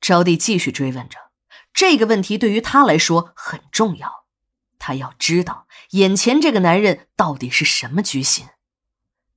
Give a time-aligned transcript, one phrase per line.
[0.00, 1.18] 招娣继续追问着，
[1.72, 4.24] 这个问题对于他来说很重要，
[4.78, 8.46] 他要知道眼前这个男人到底是什么居心。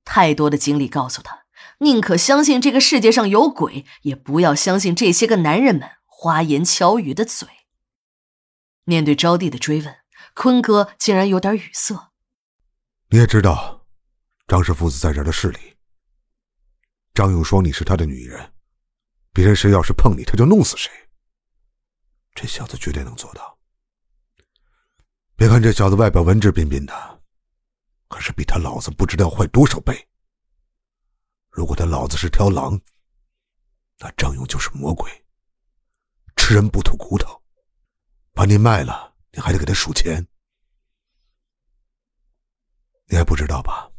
[0.04, 1.44] 太多的经历告诉他，
[1.78, 7.48] 宁可相信这个世界上有鬼，也不要相信这些个男人们花言巧语的嘴。
[8.84, 9.96] 面对招娣的追问，
[10.34, 12.12] 坤哥竟然有点语塞。
[13.08, 13.86] 你也知道，
[14.46, 15.76] 张氏父子在这儿的势力。
[17.14, 18.52] 张永双你是他的女人，
[19.34, 20.90] 别人谁要是碰你，他就弄死谁。
[22.36, 23.58] 这小子绝对能做到。
[25.34, 27.22] 别看这小子外表文质彬彬的，
[28.06, 30.08] 可是比他老子不知道坏多少倍。
[31.50, 32.80] 如果他老子是条狼，
[33.98, 35.10] 那张勇就是魔鬼，
[36.36, 37.42] 吃人不吐骨头。
[38.32, 40.24] 把你卖了，你还得给他数钱。
[43.06, 43.90] 你还不知道吧？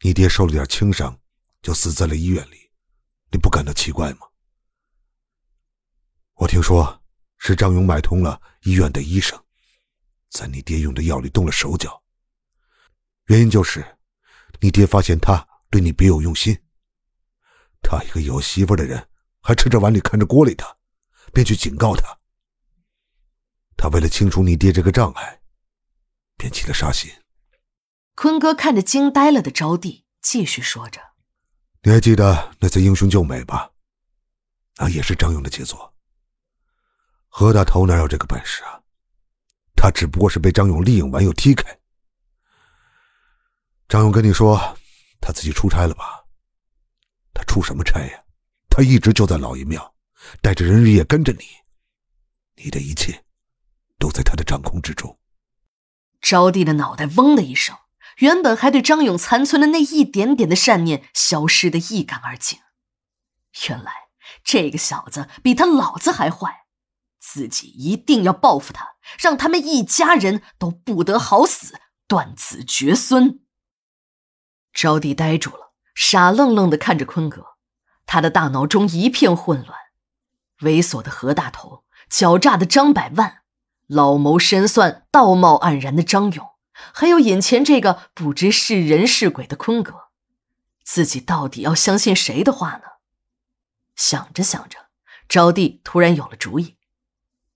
[0.00, 1.16] 你爹受了点轻伤，
[1.62, 2.65] 就死在了医院里，
[3.36, 4.20] 你不感到奇怪吗？
[6.36, 7.02] 我听说
[7.36, 9.38] 是张勇买通了医院的医生，
[10.30, 12.02] 在你爹用的药里动了手脚。
[13.26, 13.98] 原因就是
[14.58, 16.58] 你爹发现他对你别有用心，
[17.82, 19.06] 他一个有媳妇的人，
[19.42, 20.78] 还吃着碗里看着锅里的，
[21.34, 22.18] 便去警告他。
[23.76, 25.42] 他为了清除你爹这个障碍，
[26.38, 27.12] 便起了杀心。
[28.14, 31.02] 坤哥看着惊呆了的招娣，继续说着
[31.86, 33.70] ：“你还记得那次英雄救美吧？
[34.76, 35.94] 那也是张勇的杰作。
[37.28, 38.82] 何大头哪有这个本事啊？
[39.76, 41.64] 他只不过是被张勇利用完又踢开。
[43.86, 44.58] 张勇跟你说，
[45.20, 46.24] 他自己出差了吧？
[47.32, 48.20] 他出什么差呀？
[48.68, 49.94] 他一直就在老爷庙，
[50.42, 51.44] 带着人日夜跟着你，
[52.56, 53.24] 你的一切。”
[54.00, 55.16] 都在他的掌控之中。
[56.20, 57.76] 招娣的脑袋嗡的一声，
[58.16, 62.58] 原本还对张勇残存的那一点点的善念消失的一干二净。
[63.68, 63.92] 原来
[64.44, 66.66] 这个小子比他老子还坏，
[67.18, 73.40] 自己一定要报复他，让他们一家人都不得好死，断子绝孙。
[74.72, 77.56] 招娣呆住了，傻愣愣的看着坤哥，
[78.04, 79.78] 他的大脑中一片混乱，
[80.60, 83.42] 猥琐的何大头，狡诈的张百万。
[83.86, 86.44] 老谋深算、道貌岸然的张勇，
[86.92, 90.08] 还有眼前这个不知是人是鬼的坤哥，
[90.82, 92.82] 自己到底要相信谁的话呢？
[93.94, 94.86] 想着想着，
[95.28, 96.76] 招娣突然有了主意。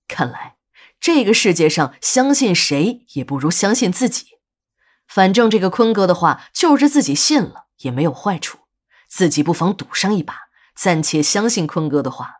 [0.08, 0.56] 看来
[0.98, 4.38] 这个世界上相信谁也不如相信自己。
[5.06, 8.60] 反正这个坤哥的话，就是自己信了也没有坏处，
[9.08, 10.34] 自己不妨赌上一把，
[10.74, 12.36] 暂且相信坤哥的话。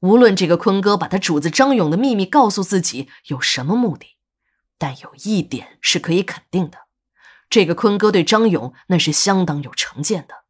[0.00, 4.15] 无论这个坤哥把他主子张勇的秘密告诉自己有什么目的，
[4.78, 6.86] 但有一点是可以肯定的：
[7.48, 10.44] 这个坤哥对张勇那是相当有成见的。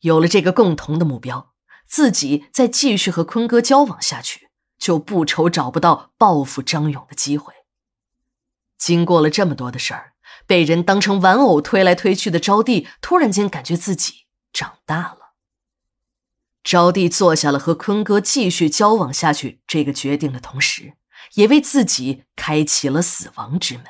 [0.00, 1.52] 有了这个共同的目标，
[1.86, 7.52] 自己再继续和坤哥交往下去，就不愁找不到报复张勇的机会。
[8.76, 10.12] 经过了这么多的事儿，
[10.46, 15.34] 被人当成玩偶推来推去的招娣，突然间感觉自己长大了。
[16.62, 20.94] 招娣做下了和坤哥继续交往下去这个决定的同时，
[21.34, 23.84] 也为自己开启了死亡之门。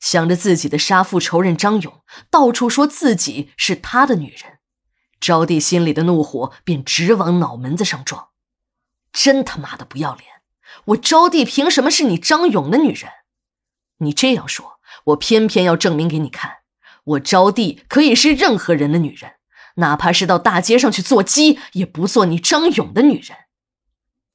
[0.00, 4.58] 想着自己的杀父仇人张勇到处说自己是他的女人，
[5.20, 8.30] 招娣心里的怒火便直往脑门子上撞。
[9.12, 10.42] 真他妈的不要脸！
[10.86, 13.10] 我招娣凭什么是你张勇的女人？
[13.98, 16.62] 你这样说，我偏偏要证明给你看，
[17.04, 19.34] 我招娣可以是任何人的女人。
[19.76, 23.36] 哪怕是到大街上去做鸡，也不做你张勇的女人。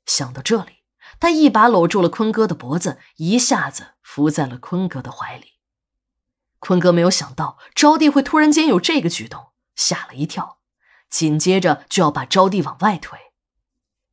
[0.05, 0.76] 想到这里，
[1.19, 5.53] 他一把搂住了坤哥的脖子，一下子伏在了坤哥的怀里。
[6.59, 10.59] 坤哥没有想到招娣会突然间有这个举动，吓了一跳，
[11.09, 13.17] 紧接着就要把招娣往外推。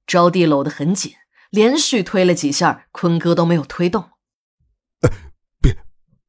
[0.07, 1.15] 招娣搂得很紧，
[1.51, 4.11] 连续推了几下，坤哥都没有推动。
[5.61, 5.77] 别，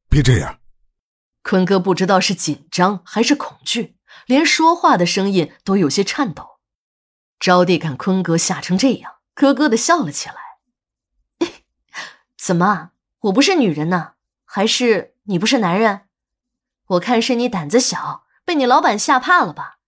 [0.08, 0.58] 别这样！
[1.42, 3.96] 坤哥不知道是紧张还是恐惧。
[4.26, 6.58] 连说话的声音都有些颤抖。
[7.38, 10.45] 招娣看坤哥吓成这样，咯咯的笑了起来。
[12.46, 14.12] 怎么，我不是女人呢？
[14.44, 16.02] 还是你不是男人？
[16.90, 19.78] 我看是你胆子小，被你老板吓怕了吧？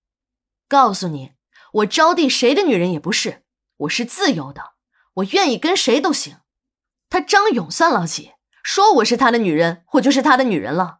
[0.66, 1.34] 告诉你，
[1.74, 3.44] 我招娣谁的女人也不是，
[3.76, 4.72] 我是自由的，
[5.14, 6.40] 我愿意跟谁都行。
[7.08, 8.32] 他张勇算老几？
[8.64, 10.98] 说我是他的女人，我就是他的女人了。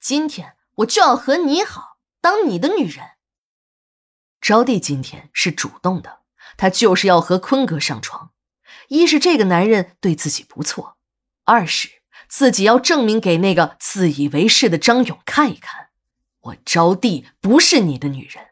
[0.00, 1.98] 今天我就要和你好。
[2.22, 3.10] 当你的女人，
[4.40, 6.20] 招娣今天是主动的，
[6.56, 8.32] 她就是要和坤哥上床。
[8.88, 10.96] 一是这个男人对自己不错，
[11.44, 11.88] 二是
[12.28, 15.88] 自己要证明给那个自以为是的张勇看一看，
[16.40, 18.48] 我招娣不是你的女人。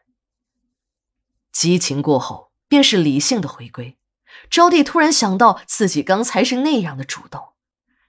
[1.51, 3.97] 激情过后，便是理性的回归。
[4.49, 7.53] 招娣突然想到，自己刚才是那样的主动，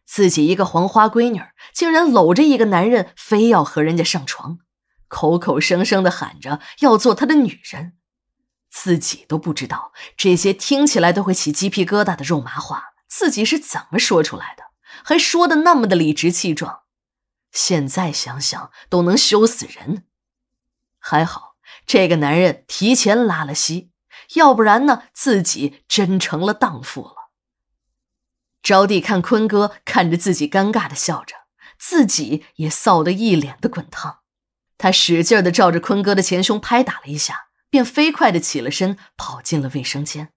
[0.04, 1.42] 自己一个黄花闺女，
[1.72, 4.58] 竟然搂着一个男人，非要和人家上床，
[5.08, 7.94] 口口声声的喊着要做他的女人，
[8.80, 14.66] 自己都不知道这些听起来都会起鸡皮疙瘩的肉麻话，自己是怎么说出来的，
[15.02, 16.82] 还说的那么的理直气壮，
[17.50, 20.04] 现在想想都能羞死人。
[21.00, 23.90] 还好这个男人提前拉了稀。
[24.34, 25.02] 要不然呢？
[25.12, 27.30] 自己真成了荡妇了。
[28.62, 31.34] 招娣看坤哥看着自己，尴尬的笑着，
[31.78, 34.20] 自己也臊得一脸的滚烫。
[34.76, 40.32] 他使劲的照着坤哥的前胸拍打了一下，便飞快的起了身，跑进了卫生间。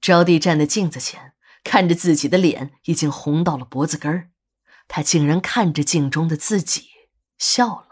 [0.00, 1.32] 招娣站在镜子前，
[1.64, 4.30] 看着自己的脸已经红到了脖子根儿，
[4.88, 6.88] 她竟然看着镜中的自己
[7.38, 7.85] 笑了。